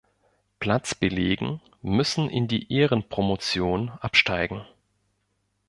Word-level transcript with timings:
Platz 0.57 0.95
belegen, 0.95 1.61
müssen 1.83 2.27
in 2.27 2.47
die 2.47 2.73
Ehrenpromotion 2.73 3.91
absteigen. 3.99 4.65